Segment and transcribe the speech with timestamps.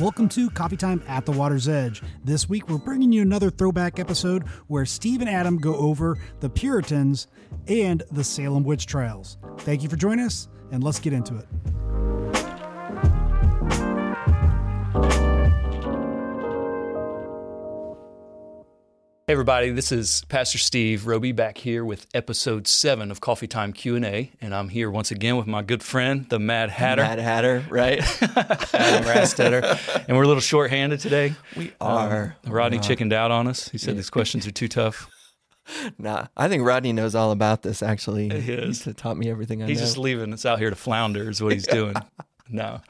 [0.00, 2.02] Welcome to Coffee Time at the Water's Edge.
[2.22, 6.48] This week, we're bringing you another throwback episode where Steve and Adam go over the
[6.48, 7.26] Puritans
[7.66, 9.38] and the Salem witch trials.
[9.58, 11.48] Thank you for joining us, and let's get into it.
[19.28, 23.74] Hey everybody, this is Pastor Steve Roby back here with episode seven of Coffee Time
[23.74, 27.62] Q and I'm here once again with my good friend, the Mad Hatter, Mad Hatter,
[27.68, 27.98] right?
[28.22, 31.34] Adam Rastetter, and we're a little short-handed today.
[31.58, 32.36] We are.
[32.46, 33.68] Um, Rodney chickened out on us.
[33.68, 35.10] He said these questions are too tough.
[35.98, 37.82] Nah, I think Rodney knows all about this.
[37.82, 38.84] Actually, He is.
[38.84, 39.84] He's taught me everything I He's know.
[39.84, 41.94] just leaving us out here to flounder, is what he's doing.
[42.48, 42.80] no,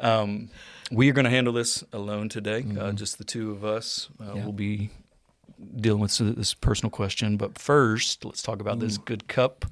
[0.00, 0.48] um,
[0.90, 2.64] we are going to handle this alone today.
[2.80, 4.08] Uh, just the two of us.
[4.18, 4.36] Uh, Mm-hmm.
[4.38, 4.42] Yeah.
[4.44, 4.90] We'll be
[5.76, 9.04] dealing with this personal question, but first, let's talk about this mm.
[9.04, 9.64] good cup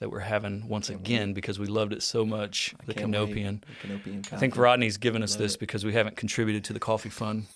[0.00, 2.74] that we're having once again because we loved it so much.
[2.86, 3.06] The Can't.
[3.06, 3.64] Canopian.
[3.66, 4.56] The Canopian I think.
[4.56, 5.60] Rodney's given us Love this it.
[5.60, 7.46] because we haven't contributed to the coffee fund.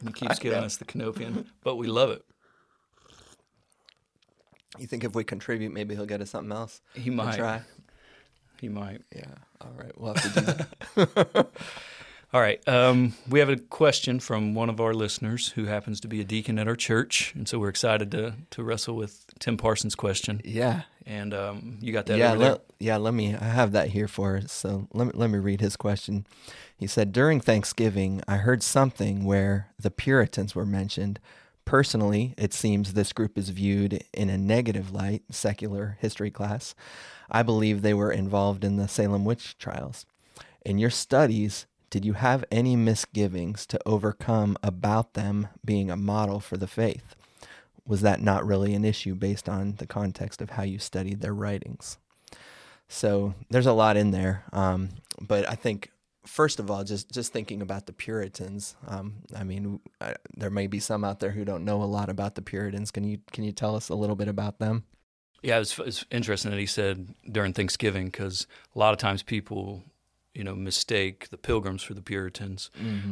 [0.00, 2.24] And he keeps giving us the Canopian, but we love it.
[4.78, 6.80] You think if we contribute, maybe he'll get us something else?
[6.94, 7.36] He might.
[7.36, 7.62] try.
[8.60, 9.02] He might.
[9.14, 9.34] Yeah.
[9.60, 9.92] All right.
[9.98, 11.48] We'll have to do that.
[12.32, 12.66] All right.
[12.66, 16.24] Um, we have a question from one of our listeners who happens to be a
[16.24, 20.40] deacon at our church, and so we're excited to to wrestle with Tim Parsons' question.
[20.44, 20.82] yeah.
[21.04, 22.32] And um, you got that yeah.
[22.32, 22.96] Let, yeah.
[22.96, 23.34] Let me.
[23.34, 24.52] I have that here for us.
[24.52, 26.26] So let me let me read his question.
[26.76, 31.18] He said, during Thanksgiving, I heard something where the Puritans were mentioned.
[31.64, 36.74] Personally, it seems this group is viewed in a negative light, secular history class.
[37.30, 40.06] I believe they were involved in the Salem witch trials.
[40.64, 46.40] In your studies, did you have any misgivings to overcome about them being a model
[46.40, 47.14] for the faith?
[47.86, 51.34] Was that not really an issue based on the context of how you studied their
[51.34, 51.98] writings?
[52.88, 54.88] So there's a lot in there, um,
[55.20, 55.90] but I think
[56.24, 58.74] first of all, just just thinking about the Puritans.
[58.88, 62.08] Um, I mean, I, there may be some out there who don't know a lot
[62.08, 62.90] about the Puritans.
[62.90, 64.84] Can you can you tell us a little bit about them?
[65.42, 69.22] Yeah, it was, it interesting that he said during Thanksgiving because a lot of times
[69.22, 69.82] people,
[70.34, 72.70] you know, mistake the Pilgrims for the Puritans.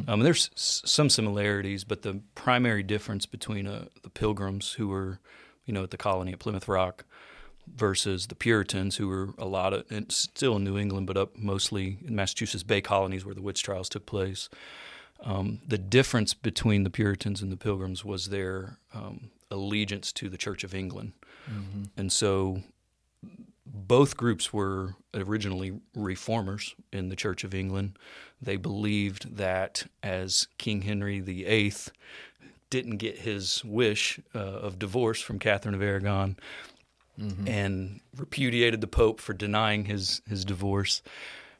[0.08, 5.18] Um, there's s- some similarities, but the primary difference between uh, the Pilgrims, who were,
[5.66, 7.04] you know, at the colony at Plymouth Rock,
[7.76, 11.36] versus the Puritans, who were a lot of and still in New England, but up
[11.36, 14.48] mostly in Massachusetts Bay colonies where the witch trials took place.
[15.22, 20.38] Um, the difference between the Puritans and the Pilgrims was their um, allegiance to the
[20.38, 21.12] Church of England.
[21.96, 22.62] And so
[23.72, 27.98] both groups were originally reformers in the Church of England.
[28.40, 31.72] They believed that as King Henry VIII
[32.68, 36.36] didn't get his wish uh, of divorce from Catherine of Aragon
[37.46, 41.02] and repudiated the Pope for denying his, his divorce,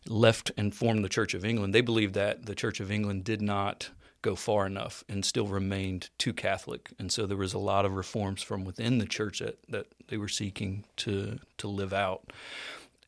[0.08, 3.42] left and formed the Church of England, they believed that the Church of England did
[3.42, 3.90] not
[4.22, 6.90] go far enough and still remained too Catholic.
[6.98, 10.16] And so there was a lot of reforms from within the church that, that they
[10.16, 12.32] were seeking to, to live out.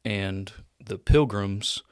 [0.04, 0.52] And
[0.84, 1.82] the pilgrims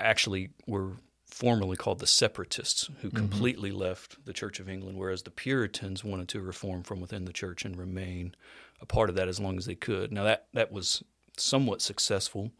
[0.00, 0.92] actually were
[1.24, 6.28] formerly called the separatists who completely left the Church of England, whereas the Puritans wanted
[6.28, 8.34] to reform from within the church and remain
[8.80, 10.12] a part of that as long as they could.
[10.12, 11.02] Now, that, that was
[11.36, 12.52] somewhat successful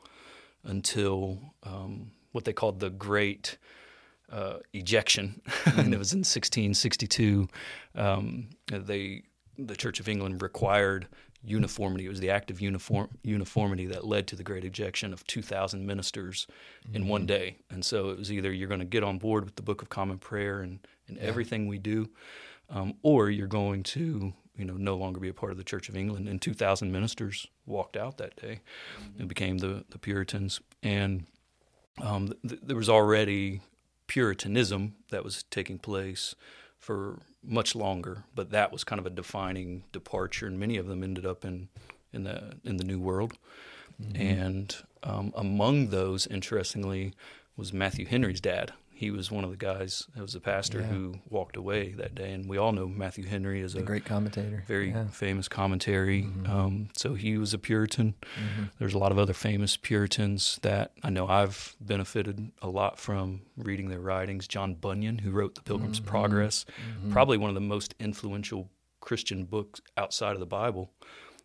[0.63, 3.57] until um, what they called the Great
[4.31, 7.49] uh, Ejection, and it was in 1662.
[7.95, 9.23] Um, they
[9.59, 11.09] the Church of England required
[11.43, 12.07] uniformity.
[12.07, 15.87] It was the act of uniform uniformity that led to the Great Ejection of 2,000
[15.87, 16.47] ministers
[16.93, 17.59] in one day.
[17.71, 19.89] And so it was either you're going to get on board with the Book of
[19.89, 22.09] Common Prayer and, and everything we do,
[22.71, 25.89] um, or you're going to you know no longer be a part of the Church
[25.89, 26.29] of England.
[26.29, 28.61] And 2,000 ministers walked out that day
[29.19, 30.61] and became the the Puritans.
[30.83, 31.27] And
[32.03, 33.61] um, th- there was already
[34.07, 36.35] Puritanism that was taking place
[36.79, 41.03] for much longer, but that was kind of a defining departure, and many of them
[41.03, 41.69] ended up in
[42.13, 43.35] in the in the New World.
[44.15, 47.15] And um, among those, interestingly,
[47.57, 48.73] was Matthew Henry's dad.
[48.99, 50.87] He was one of the guys that was a pastor Yeah.
[50.87, 54.07] who walked away that day, and we all know Matthew Henry is The a great
[54.07, 54.65] commentator.
[54.67, 55.09] very Yeah.
[55.09, 56.27] famous commentary.
[56.47, 58.15] Um, so he was a Puritan.
[58.79, 63.43] There's a lot of other famous Puritans that I know I've benefited a lot from
[63.59, 64.49] reading their writings.
[64.49, 66.65] John Bunyan, who wrote The Pilgrim's Progress,
[67.11, 68.71] probably one of the most influential
[69.01, 70.91] Christian books outside of the Bible,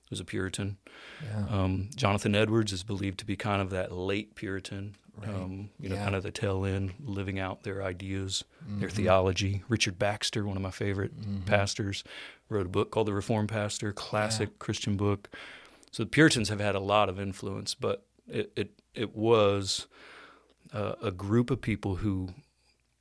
[0.10, 0.78] was a Puritan.
[1.24, 1.48] Yeah.
[1.50, 5.30] Um, Jonathan Edwards is believed to be kind of that late Puritan, Right.
[5.30, 8.44] um, you know, kind of the tail end, living out their ideas,
[8.80, 8.96] their Mm-hmm.
[8.96, 9.64] theology.
[9.68, 11.12] Richard Baxter, one of my favorite
[11.46, 12.04] pastors,
[12.50, 15.30] wrote a book called The Reformed Pastor, classic Christian book.
[15.92, 19.88] So the Puritans have had a lot of influence, but it it, it was
[20.74, 22.30] uh, a group of people who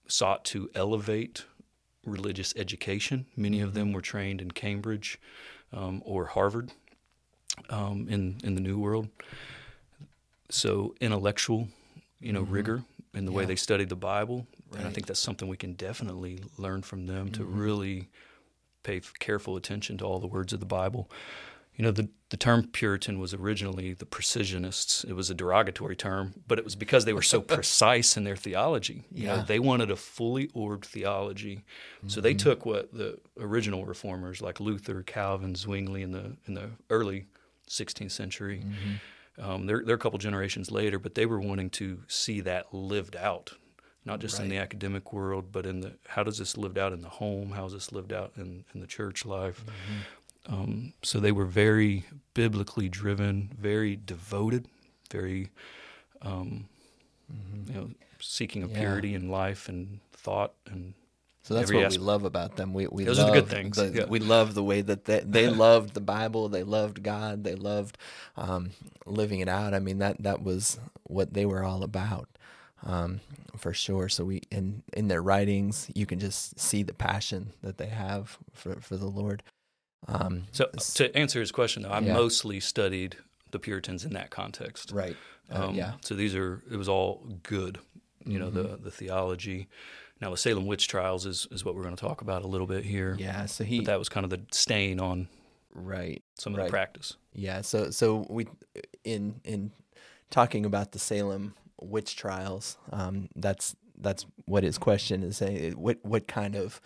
[0.08, 1.44] sought to elevate
[2.04, 3.26] religious education.
[3.36, 3.68] Many Mm-hmm.
[3.68, 5.18] of them were trained in Cambridge
[5.72, 6.72] um, or Harvard
[7.70, 9.08] um, in in the New World.
[10.50, 11.68] So intellectual,
[12.20, 12.82] you know, rigor
[13.14, 13.48] in the way Mm-hmm.
[13.48, 14.92] They studied the Bible, and I Mm-hmm.
[14.94, 18.08] think that's something we can definitely learn from them to really
[18.82, 21.10] pay careful attention to all the words of the Bible.
[21.76, 25.02] You know, the, the term Puritan was originally the precisionists.
[25.04, 28.36] It was a derogatory term, but it was because they were so precise in their
[28.36, 29.04] theology.
[29.12, 29.42] You know, Yeah.
[29.44, 31.64] they wanted a fully orbed theology.
[32.06, 36.70] So they took what the original reformers like Luther, Calvin, Zwingli in the in the
[36.90, 37.26] early
[37.68, 38.62] 16th century.
[39.40, 43.16] Um, they're, they're a couple generations later, but they were wanting to see that lived
[43.16, 43.52] out,
[44.04, 47.00] not just in the academic world, but in the how does this lived out in
[47.00, 47.52] the home?
[47.52, 49.64] How is this lived out in, in the church life?
[50.46, 52.04] Um, so they were very
[52.34, 54.68] biblically driven, very devoted,
[55.10, 55.50] very,
[56.22, 56.68] um,
[57.66, 57.90] you know,
[58.20, 58.78] seeking a Yeah.
[58.78, 60.94] purity in life and thought and
[61.42, 62.00] So that's what aspect.
[62.00, 62.74] we love about them.
[62.74, 64.04] We we Those are the good things, the- yeah.
[64.06, 66.48] We love the way that they they loved the Bible.
[66.48, 67.44] They loved God.
[67.44, 67.96] They loved
[68.36, 68.70] um,
[69.06, 69.72] living it out.
[69.74, 72.28] I mean that that was what they were all about,
[72.84, 73.20] um,
[73.56, 74.08] for sure.
[74.08, 78.38] So we in in their writings, you can just see the passion that they have
[78.52, 79.42] for for the Lord.
[80.08, 82.14] Um, So to answer his question, though, I Yeah.
[82.14, 83.16] mostly studied
[83.50, 84.92] the Puritans in that context.
[84.92, 85.16] right.
[85.52, 85.92] Uh, Um, yeah.
[86.02, 87.78] So these are it was all good,
[88.24, 88.84] you know, the Mm-hmm.
[88.84, 89.68] the theology.
[90.20, 92.66] Now the Salem witch trials is is what we're going to talk about a little
[92.66, 93.16] bit here.
[93.18, 93.46] Yeah.
[93.46, 95.28] So he But that was kind of the stain on
[95.74, 96.22] right.
[96.38, 96.66] some of Right.
[96.66, 97.16] the practice.
[97.32, 98.46] Yeah, so so we
[99.04, 99.72] in in
[100.30, 105.72] talking about the Salem witch trials, um, that's that's what his question is saying.
[105.72, 106.80] What what kind of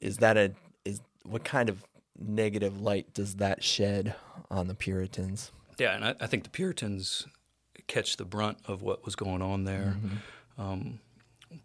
[0.00, 0.52] is that a
[0.84, 1.84] is what kind of
[2.18, 4.14] negative light does that shed
[4.50, 5.52] on the Puritans?
[5.78, 7.26] Yeah, and I, I think the Puritans
[7.86, 9.96] catch the brunt of what was going on there.
[9.98, 10.62] Mm-hmm.
[10.62, 11.00] Um,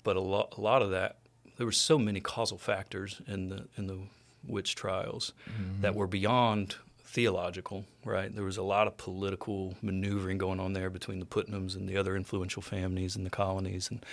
[0.04, 1.18] but a lot, a lot of that,
[1.58, 4.00] there were so many causal factors in the in the
[4.48, 5.82] witch trials Mm-hmm.
[5.82, 7.86] that were beyond theological.
[8.04, 11.88] Right, there was a lot of political maneuvering going on there between the Putnams and
[11.88, 14.04] the other influential families in the colonies, and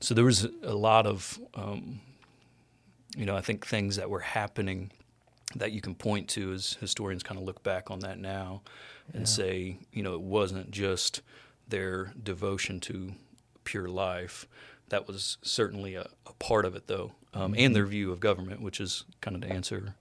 [0.00, 2.00] so there was a lot of, um,
[3.16, 4.90] you know, I think things that were happening
[5.54, 8.62] that you can point to as historians kind of look back on that now
[9.14, 11.20] and say, you know, it wasn't just
[11.68, 13.12] their devotion to
[13.64, 14.46] pure life.
[14.88, 18.60] That was certainly a, a part of it, though, um, and their view of government,
[18.62, 19.94] which is kind of to answer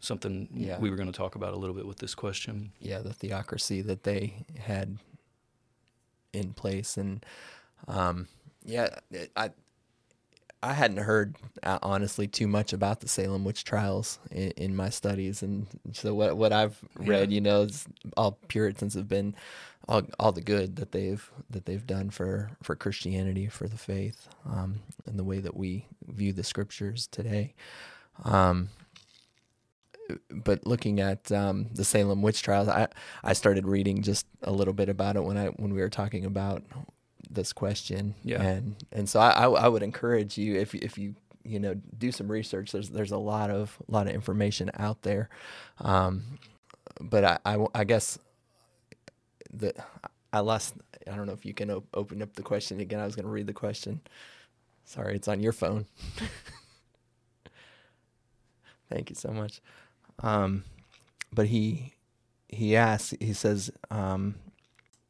[0.00, 0.78] something Yeah.
[0.78, 2.72] we were going to talk about a little bit with this question.
[2.80, 4.98] Yeah, the theocracy that they had
[6.32, 7.24] in place, and
[7.86, 8.28] um,
[8.64, 8.88] yeah,
[9.36, 9.50] I
[10.64, 14.88] I hadn't heard uh, honestly too much about the Salem witch trials in, in my
[14.90, 17.34] studies, and so what what I've read, Yeah.
[17.34, 19.34] you know, is all Puritans have been
[19.88, 24.28] all, all the good that they've that they've done for for Christianity, for the faith,
[24.46, 27.54] um, and the way that we view the scriptures today.
[28.24, 28.70] Um,
[30.30, 32.88] but looking at um, the Salem witch trials, I
[33.22, 36.24] I started reading just a little bit about it when I when we were talking
[36.24, 36.62] about
[37.34, 38.14] this question.
[38.24, 38.42] Yeah.
[38.42, 41.14] And and so I, I I would encourage you if if you
[41.44, 42.72] you know do some research.
[42.72, 45.28] There's there's a lot of a lot of information out there,
[45.80, 46.38] um,
[47.00, 48.18] but I, I I guess
[49.52, 49.74] the
[50.32, 50.74] I lost.
[51.10, 52.98] I don't know if you can op- open up the question again.
[52.98, 54.00] I was going to read the question.
[54.84, 55.86] Sorry, it's on your phone.
[58.90, 59.60] Thank you so much.
[60.22, 60.64] Um,
[61.32, 61.94] but he
[62.48, 63.14] he asks.
[63.20, 64.36] He says um,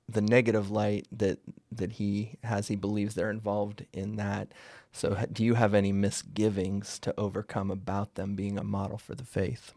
[0.08, 1.38] the negative light that
[1.72, 2.68] that he has.
[2.68, 4.52] He believes they're involved in that.
[4.92, 9.24] So, do you have any misgivings to overcome about them being a model for the
[9.24, 9.72] faith?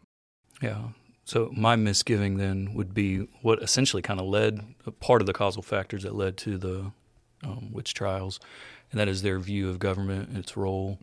[0.61, 0.89] Yeah.
[1.27, 5.33] So my misgiving then would be what essentially kind of led a part of the
[5.33, 6.91] causal factors that led to the
[7.43, 8.39] um, witch trials,
[8.91, 10.99] and that is their view of government, and its role,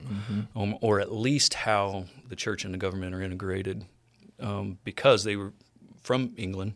[0.56, 3.84] um, or at least how the church and the government are integrated,
[4.40, 5.52] um, because they were
[6.02, 6.72] from England.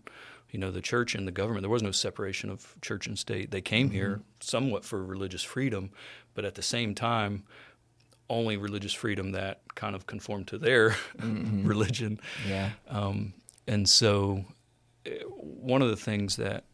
[0.51, 1.63] You know, the church and the government.
[1.63, 3.51] There was no separation of church and state.
[3.51, 5.91] They came here somewhat for religious freedom,
[6.35, 7.45] but at the same time,
[8.31, 12.21] only religious freedom that kind of conformed to their religion.
[12.47, 12.71] Yeah.
[12.89, 13.35] Um,
[13.67, 14.45] and so,
[15.07, 16.65] eh, one of the things that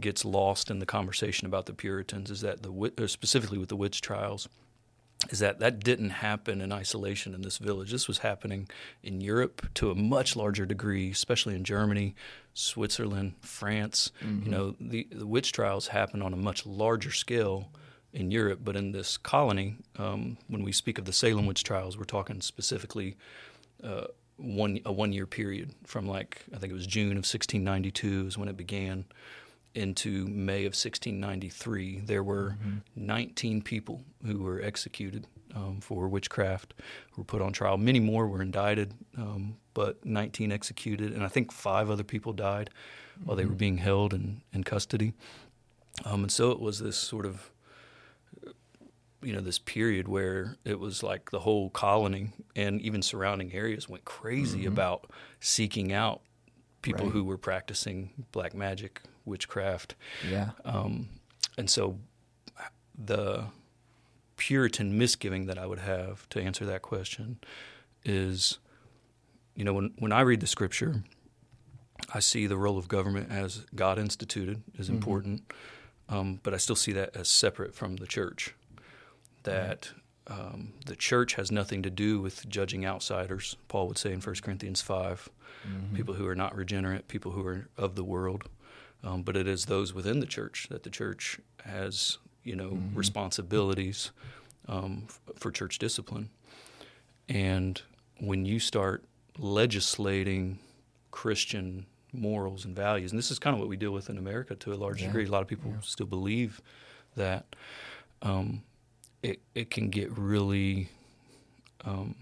[0.00, 3.76] gets lost in the conversation about the Puritans is that the uh, specifically with the
[3.76, 4.48] witch trials
[5.30, 7.92] is that that didn't happen in isolation in this village.
[7.92, 8.68] This was happening
[9.02, 12.14] in Europe to a much larger degree, especially in Germany,
[12.54, 14.10] Switzerland, France.
[14.44, 17.68] You know, the, the witch trials happened on a much larger scale
[18.12, 21.96] in Europe, but in this colony, um, when we speak of the Salem witch trials,
[21.96, 23.16] we're talking specifically
[23.82, 24.04] uh,
[24.36, 28.38] one a one year period from like I think it was June of 1692 is
[28.38, 29.04] when it began,
[29.74, 32.78] into May of 1693, there were Mm-hmm.
[33.06, 36.74] 19 people who were executed um, for witchcraft,
[37.12, 37.76] who were put on trial.
[37.78, 42.70] Many more were indicted, um, but 19 executed, and I think five other people died
[43.24, 45.12] while they were being held in, in custody.
[46.04, 47.50] Um, and so it was this sort of,
[49.22, 53.88] you know, this period where it was like the whole colony and even surrounding areas
[53.88, 55.10] went crazy about
[55.40, 56.22] seeking out
[56.82, 57.12] people Right.
[57.12, 59.94] who were practicing black magic, witchcraft.
[60.28, 60.50] Yeah.
[60.64, 61.08] Um,
[61.56, 61.98] and so
[62.98, 63.46] the
[64.36, 67.38] Puritan misgiving that I would have to answer that question
[68.04, 68.58] is,
[69.54, 71.04] you know, when, when I read the scripture,
[72.12, 75.42] I see the role of government as God instituted is important,
[76.08, 78.54] um, but I still see that as separate from the church.
[79.44, 79.92] That
[80.28, 84.34] um, the church has nothing to do with judging outsiders, Paul would say in 1
[84.42, 85.28] Corinthians 5,
[85.94, 88.48] people who are not regenerate, people who are of the world.
[89.04, 94.12] Um, but it is those within the church that the church has, you know, responsibilities
[94.68, 96.30] um, f- for church discipline.
[97.28, 97.82] And
[98.20, 99.04] when you start
[99.38, 100.58] legislating
[101.10, 104.54] Christian morals and values, and this is kind of what we deal with in America
[104.54, 105.06] to a large Yeah.
[105.08, 105.26] degree.
[105.26, 105.80] A lot of people Yeah.
[105.80, 106.60] still believe
[107.16, 107.56] that
[108.22, 108.62] um,
[109.22, 110.88] it it can get really
[111.84, 112.14] um,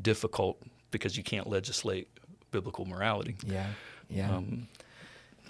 [0.00, 0.58] difficult
[0.90, 2.08] because you can't legislate
[2.50, 3.36] biblical morality.
[3.46, 3.66] Yeah.
[4.08, 4.34] Yeah.
[4.36, 4.68] Um,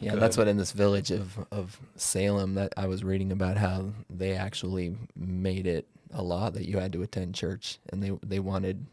[0.00, 3.90] Yeah, that's what in this village of, of Salem that I was reading about how
[4.08, 8.40] they actually made it a law that you had to attend church, and they they
[8.40, 8.86] wanted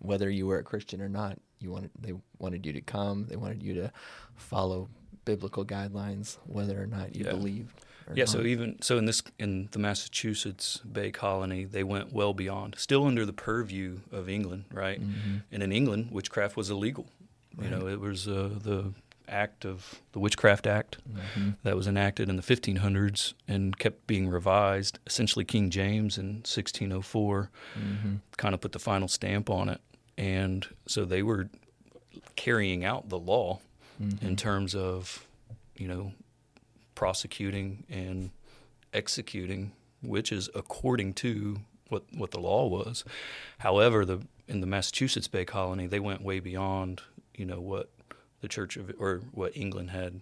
[0.00, 3.36] whether you were a Christian or not, you wanted they wanted you to come, they
[3.36, 3.92] wanted you to
[4.36, 4.88] follow
[5.24, 7.30] biblical guidelines, whether or not you Yeah.
[7.32, 7.80] believed.
[8.14, 12.74] Yeah, so even so in this in the Massachusetts Bay Colony, they went well beyond,
[12.78, 15.00] still under the purview of England, right?
[15.00, 15.42] Mhm.
[15.52, 17.06] And in England, witchcraft was illegal.
[17.62, 18.92] You know, it was uh, the
[19.28, 20.98] act of the Witchcraft Act
[21.38, 21.56] Mhm.
[21.62, 24.98] that was enacted in the 1500s and kept being revised.
[25.06, 28.20] Essentially, King James in 1604 Mhm.
[28.36, 29.80] kind of put the final stamp on it,
[30.18, 31.48] and so they were
[32.36, 33.60] carrying out the law
[34.00, 34.36] in Mhm.
[34.36, 35.24] terms of,
[35.78, 36.12] you know,
[36.94, 38.30] prosecuting and
[38.92, 39.72] executing
[40.02, 43.04] witches according to what what the law was.
[43.58, 47.00] However, the in the Massachusetts Bay Colony, they went way beyond,
[47.34, 47.90] you know, what
[48.40, 50.20] the Church of or what England had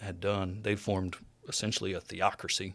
[0.00, 0.60] had done.
[0.62, 1.16] They formed
[1.48, 2.74] essentially a theocracy,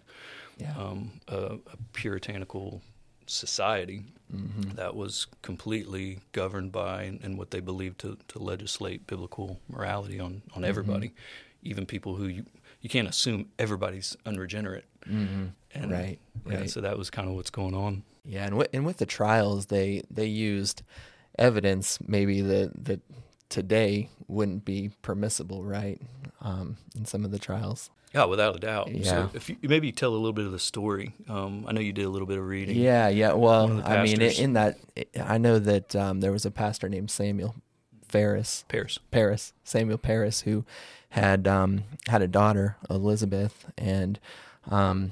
[0.58, 0.74] Yeah.
[0.78, 2.82] um, a, a puritanical
[3.26, 4.04] society
[4.34, 4.76] Mhm.
[4.76, 10.20] that was completely governed by and, and what they believed to, to legislate biblical morality
[10.20, 11.12] on, on everybody,
[11.64, 12.46] even people who you,
[12.88, 14.86] you can't assume everybody's unregenerate.
[15.06, 15.52] Mhm.
[15.76, 16.70] And Right, yeah, right.
[16.70, 18.04] so that was kind of what's going on.
[18.24, 20.84] Yeah, and with, and with the trials, they they used
[21.38, 23.02] evidence maybe that that
[23.50, 26.02] today wouldn't be permissible, right?
[26.42, 27.90] Um, in some of the trials.
[28.14, 28.90] Yeah, without a doubt.
[28.90, 29.04] Yeah.
[29.12, 31.14] So if you maybe tell a little bit of the story.
[31.28, 32.78] Um, I know you did a little bit of reading.
[32.78, 33.34] Yeah, yeah.
[33.34, 34.78] Well, I mean, in, in that,
[35.22, 37.56] I know that um, there was a pastor named Samuel
[38.08, 38.98] Ferris, Parris.
[39.12, 40.64] Parris, Samuel Parris, who
[41.10, 44.20] had um, had a daughter, Elizabeth, and
[44.70, 45.12] um,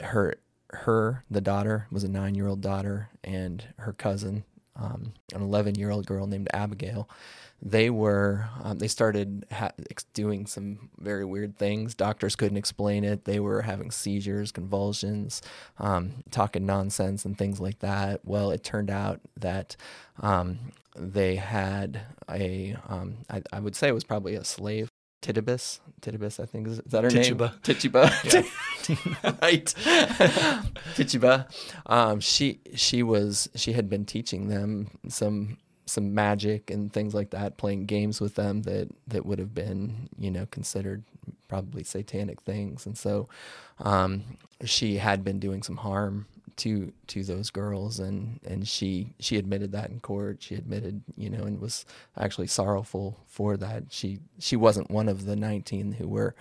[0.00, 0.36] her
[0.70, 4.44] her the daughter was a nine year old daughter, and her cousin,
[4.74, 7.08] um, an eleven year old girl named Abigail.
[7.62, 9.72] They were um, they started ha-
[10.12, 11.94] doing some very weird things.
[11.94, 13.24] Doctors couldn't explain it.
[13.24, 15.40] They were having seizures, convulsions,
[15.78, 18.20] um, talking nonsense, and things like that.
[18.24, 19.76] Well, it turned out that
[20.20, 20.58] um,
[20.94, 24.90] they had a um, I, I would say it was probably a slave
[25.26, 25.80] Titibus?
[26.00, 27.50] Titibus I think is, is that her Tituba.
[27.50, 28.12] name Tituba
[29.42, 29.74] right.
[30.94, 31.48] Tituba.
[31.86, 37.30] Um, she she was she had been teaching them some some magic and things like
[37.30, 41.02] that playing games with them that that would have been you know considered
[41.48, 42.86] probably satanic things.
[42.86, 43.28] And so
[43.80, 44.24] um,
[44.64, 49.72] she had been doing some harm to to those girls and and she she admitted
[49.72, 51.84] that in court she admitted you know and was
[52.16, 56.34] actually sorrowful for that she she wasn't one of the 19 who were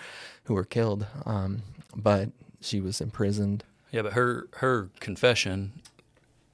[0.46, 1.62] who were killed um
[1.96, 2.30] but
[2.62, 5.82] she was imprisoned Yeah, but her her confession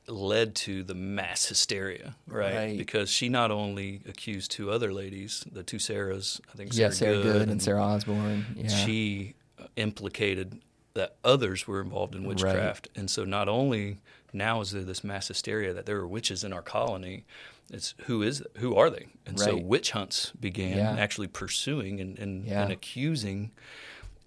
[0.08, 2.56] led to the mass hysteria, right?
[2.56, 2.78] Right.
[2.78, 7.22] Because she not only accused two other ladies, the two Sarahs, I think yeah Sarah,
[7.22, 9.36] sarah good, and sarah osborne yeah she
[9.78, 10.60] implicated
[10.94, 12.90] that others were involved in witchcraft.
[12.96, 13.98] And so not only
[14.34, 17.24] now is there this mass hysteria that there are witches in our colony,
[17.72, 19.08] it's who is who are they?
[19.26, 20.96] And so witch hunts began Yeah.
[20.98, 22.64] actually pursuing and, and, Yeah.
[22.64, 23.52] and accusing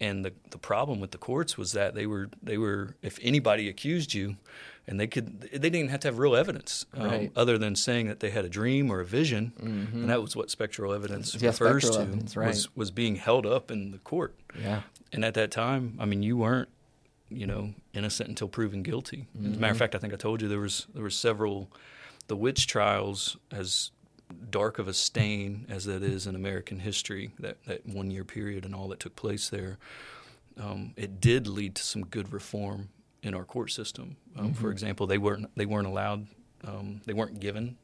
[0.00, 3.68] and the the problem with the courts was that they were they were if anybody
[3.68, 4.36] accused you,
[4.86, 7.32] and they could they didn't even have to have real evidence um, Right.
[7.36, 10.00] other than saying that they had a dream or a vision, Mm-hmm.
[10.00, 12.48] and that was what spectral evidence Yeah, refers spectral to evidence, right.
[12.48, 14.34] was was being held up in the court.
[14.60, 14.82] Yeah.
[15.12, 16.68] And at that time, I mean, you weren't,
[17.30, 19.26] you know, innocent until proven guilty.
[19.38, 19.64] As a matter Mm-hmm.
[19.70, 21.70] of fact, I think I told you there was there were several,
[22.26, 23.90] the witch trials, as
[24.50, 28.64] dark of a stain as that is in American history, that that one year period
[28.64, 29.78] and all that took place there.
[30.58, 32.88] Um, it did lead to some good reform
[33.24, 34.16] in our court system.
[34.38, 34.60] Um, Mm-hmm.
[34.62, 36.26] For example, they weren't they weren't allowed,
[36.64, 37.76] um, they weren't given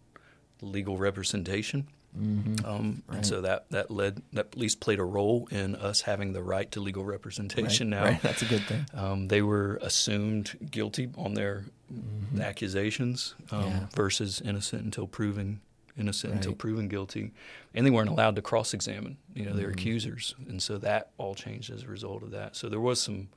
[0.63, 1.89] legal representation.
[2.19, 2.67] Mm-hmm.
[2.67, 3.17] Um, Right.
[3.19, 6.43] And so that, that led that at least played a role in us having the
[6.43, 8.05] right to legal representation right, now.
[8.11, 8.23] right.
[8.23, 8.85] That's a good thing.
[8.95, 11.65] Um, they were assumed guilty on their
[12.41, 13.69] accusations um, Mm-hmm.
[13.79, 13.87] Yeah.
[13.95, 15.61] versus innocent until proven
[15.99, 17.33] innocent until proven guilty,
[17.75, 19.73] and they weren't allowed to cross-examine, you know, their Mhm.
[19.75, 22.57] accusers, and so that all changed as a result of that.
[22.57, 23.29] So there was some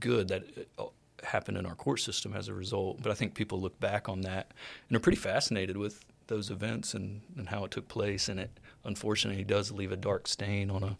[0.00, 0.44] good that
[0.78, 0.84] uh,
[1.24, 4.22] happened in our court system as a result, but I think people look back on
[4.22, 4.52] that
[4.88, 8.50] and are pretty fascinated with those events and, and how it took place, and it
[8.84, 10.96] unfortunately does leave a dark stain on a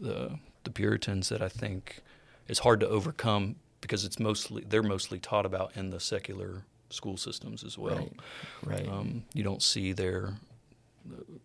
[0.00, 2.00] the the Puritans that I think
[2.48, 7.16] is hard to overcome because it's mostly they're mostly taught about in the secular school
[7.16, 7.96] systems as well.
[7.96, 8.78] Right.
[8.80, 8.88] Right.
[8.88, 10.34] Um, you don't see their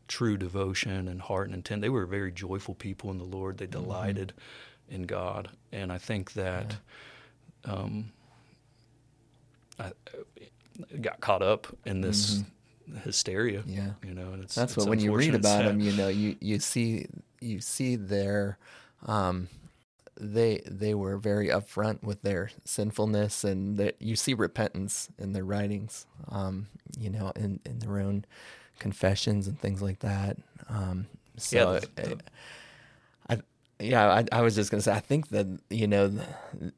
[0.07, 1.81] true devotion and heart and intent.
[1.81, 3.57] They were very joyful people in the Lord.
[3.57, 3.83] They Mm-hmm.
[3.83, 4.33] delighted
[4.89, 6.77] in God, and I think that
[7.65, 8.11] um,
[9.79, 9.91] I,
[10.93, 12.43] I got caught up in this
[13.03, 13.59] hysteria.
[13.61, 13.69] Mm-hmm.
[13.71, 13.91] Yeah.
[14.03, 16.35] You know, and it's That's it's what when you read about them, you know, you
[16.39, 17.07] you see
[17.41, 18.57] you see their
[19.05, 19.47] um
[20.19, 25.43] they they were very upfront with their sinfulness and that you see repentance in their
[25.43, 26.65] writings um
[26.97, 28.25] you know in in their own
[28.79, 30.37] confessions and things like that
[30.69, 31.05] um
[31.37, 32.19] so Yeah, the- uh, the-
[33.29, 33.41] I
[33.79, 36.73] yeah I, I was just gonna say I think that you know th-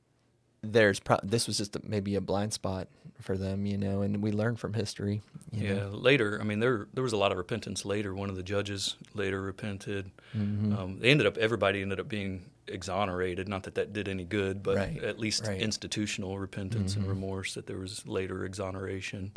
[0.61, 2.87] there's pro- this was just a, maybe a blind spot
[3.21, 5.89] for them you know and we learn from history Yeah, know?
[5.89, 6.37] later.
[6.39, 8.13] I mean, there there was a lot of repentance later.
[8.13, 10.11] One of the judges later repented.
[10.37, 10.77] Mm-hmm.
[10.77, 13.47] Um, they ended up everybody ended up being exonerated.
[13.49, 15.59] Not that that did any good, but Right, at least right.
[15.59, 17.09] institutional repentance and Mhm.
[17.09, 17.55] remorse.
[17.55, 19.31] That there was later exoneration.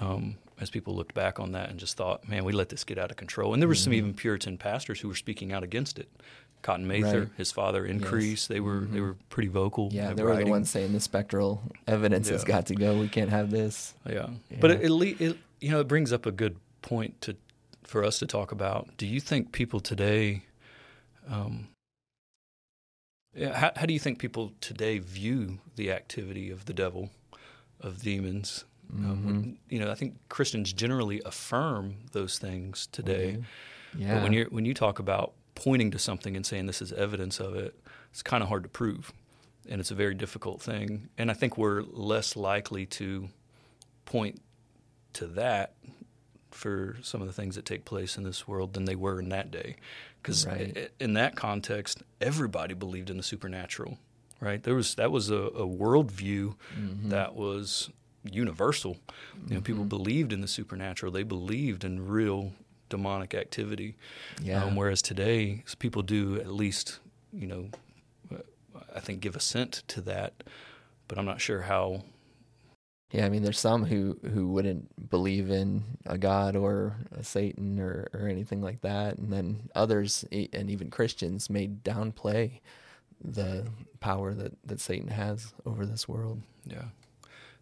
[0.00, 2.96] Um, as people looked back on that and just thought, man, we let this get
[2.98, 3.52] out of control.
[3.54, 3.96] And there were some Mhm.
[3.96, 6.08] even Puritan pastors who were speaking out against it.
[6.64, 7.28] Cotton Mather, Right.
[7.36, 8.46] his father, Increase.
[8.48, 9.02] They were they Mhm.
[9.02, 9.90] were pretty vocal.
[9.92, 12.98] Yeah, they were the ones saying the spectral evidence has got to go.
[12.98, 13.94] We can't have this.
[14.08, 17.36] Yeah, but it, it, it you know it brings up a good point to
[17.84, 18.88] for us to talk about.
[18.96, 20.44] Do you think people today,
[21.28, 21.68] um,
[23.34, 27.10] yeah, how, how do you think people today view the activity of the devil,
[27.80, 28.64] of demons?
[28.90, 29.24] Um, Mhm.
[29.26, 33.44] when- you know, I think Christians generally affirm those things today.
[33.96, 34.14] Yeah.
[34.14, 37.40] But when you when you talk about pointing to something and saying this is evidence
[37.40, 37.78] of it,
[38.10, 39.12] it's kind of hard to prove,
[39.68, 41.08] and it's a very difficult thing.
[41.18, 43.28] And I think we're less likely to
[44.04, 44.40] point
[45.14, 45.74] to that
[46.50, 49.28] for some of the things that take place in this world than they were in
[49.30, 49.76] that day,
[50.22, 50.90] because Right.
[51.00, 53.98] in that context, everybody believed in the supernatural.
[54.40, 54.62] Right?
[54.62, 57.08] There was that was a, a worldview Mhm.
[57.10, 57.90] that was
[58.30, 58.98] universal.
[59.48, 59.88] You know, people Mhm.
[59.88, 61.12] believed in the supernatural.
[61.12, 62.52] They believed in real
[62.88, 63.96] demonic activity.
[64.42, 64.64] yeah.
[64.64, 67.00] Um, whereas today, people do at least,
[67.32, 67.68] you know,
[68.32, 68.38] uh,
[68.94, 70.44] I think give assent to that,
[71.08, 72.02] but I'm not sure how.
[73.10, 77.78] yeah, I mean, there's some who who wouldn't believe in a god or a Satan
[77.80, 82.60] or or anything like that, and then others and even Christians may downplay
[83.22, 83.66] the
[84.00, 86.42] power that that Satan has over this world.
[86.66, 86.84] Yeah,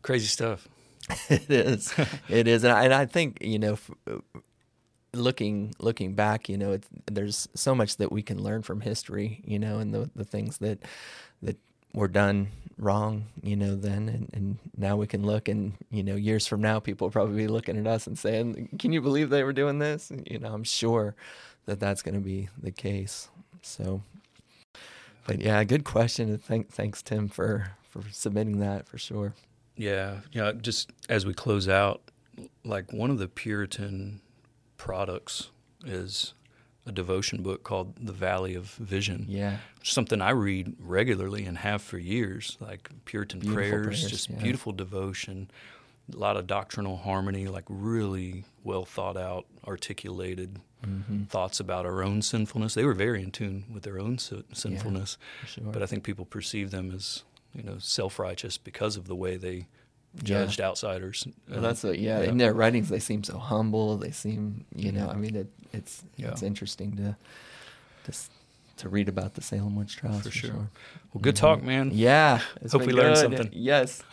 [0.03, 0.69] crazy stuff.
[1.29, 1.93] it is
[2.29, 3.91] it is and I, and I think you know f-
[5.15, 6.79] looking looking back you know
[7.11, 10.59] there's so much that we can learn from history you know and the the things
[10.59, 10.79] that
[11.43, 11.59] that
[11.95, 12.49] were done
[12.79, 16.63] wrong you know then and, and now we can look and you know years from
[16.63, 19.53] now people will probably be looking at us and saying can you believe they were
[19.53, 21.15] doing this you know i'm sure
[21.67, 23.29] that that's going to be the case
[23.61, 24.03] so
[25.27, 29.35] but yeah good question thank, thanks tim for for submitting that for sure
[29.77, 30.53] Yeah, yeah.
[30.53, 32.03] Just as we close out,
[32.65, 34.21] like one of the Puritan
[34.83, 35.51] products
[35.85, 36.35] is
[36.85, 39.27] a devotion book called The Valley of Vision.
[39.29, 44.31] yeah something I read regularly and have for years, like Puritan Beautiful prayers, prayers, just
[44.31, 44.37] yeah.
[44.37, 45.51] beautiful devotion,
[46.13, 51.25] a lot of doctrinal harmony, like really well thought out, articulated mm-hmm.
[51.25, 52.75] thoughts about our own sinfulness.
[52.75, 55.65] They were very in tune with their own si- sinfulness, for sure.
[55.65, 59.37] but I think people perceive them as you know self righteous because of the way
[59.37, 59.67] they
[60.17, 60.23] Yeah.
[60.45, 61.27] judged outsiders.
[61.49, 63.97] Well, Um, that's what, yeah, In their writings, they seem so humble.
[63.97, 66.29] They seem, you know, I mean, it, it's Yeah.
[66.31, 67.17] it's interesting to
[68.05, 68.29] to s-
[68.79, 70.51] to read about the Salem witch trials for, for, sure.
[70.51, 70.71] sure.
[71.13, 71.91] Well, good talk, man.
[71.93, 73.51] Yeah, Hope we learned something.
[73.53, 74.03] Yes.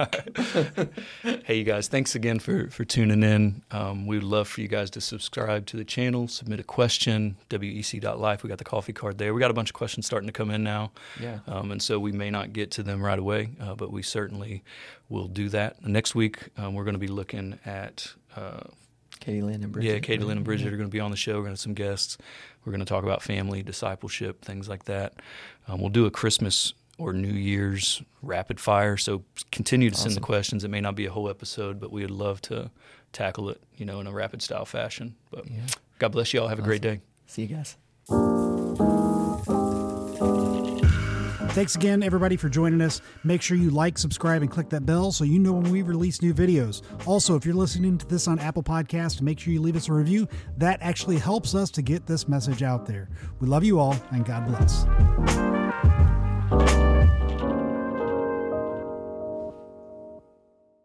[1.45, 3.61] Hey, you guys, thanks again for, for tuning in.
[3.71, 7.37] Um, we would love for you guys to subscribe to the channel, submit a question,
[7.49, 8.43] wec.life.
[8.43, 9.33] We got the coffee card there.
[9.33, 10.91] We got a bunch of questions starting to come in now.
[11.19, 11.39] Yeah.
[11.47, 14.63] Um, and so we may not get to them right away, uh, but we certainly
[15.09, 15.83] will do that.
[15.85, 18.13] Next week, um, we're going to be looking at.
[18.35, 18.61] Uh,
[19.19, 19.91] Katie Lynn and Bridget.
[19.91, 20.73] yeah, Katie Lynn and Bridget Yeah.
[20.73, 21.33] are going to be on the show.
[21.33, 22.17] We're going to have some guests.
[22.65, 25.13] We're going to talk about family, discipleship, things like that.
[25.67, 28.97] Um, we'll do a Christmas or New Year's rapid fire.
[28.97, 30.63] So continue to send the questions.
[30.63, 32.69] It may not be a whole episode, but we would love to
[33.13, 35.15] tackle it, you know, in a rapid style fashion.
[35.31, 35.61] But Yeah.
[35.97, 36.47] God bless you all.
[36.49, 37.01] Have a great day.
[37.27, 37.77] See you guys.
[41.59, 43.01] Thanks again, everybody, for joining us.
[43.25, 46.21] Make sure you like, subscribe, and click that bell so you know when we release
[46.21, 46.83] new videos.
[47.05, 49.93] Also, if you're listening to this on Apple Podcast, make sure you leave us a
[49.93, 50.25] review.
[50.55, 53.09] That actually helps us to get this message out there.
[53.41, 54.85] We love you all, and God bless.